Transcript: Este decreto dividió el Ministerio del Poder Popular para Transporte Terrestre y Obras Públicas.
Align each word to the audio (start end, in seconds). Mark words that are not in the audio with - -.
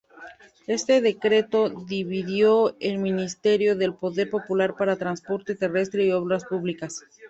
Este 0.65 0.99
decreto 0.99 1.69
dividió 1.69 2.75
el 2.79 2.97
Ministerio 2.97 3.75
del 3.75 3.93
Poder 3.93 4.31
Popular 4.31 4.73
para 4.75 4.95
Transporte 4.95 5.53
Terrestre 5.53 6.05
y 6.07 6.11
Obras 6.11 6.43
Públicas. 6.45 7.03